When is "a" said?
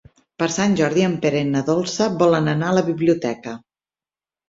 2.75-2.79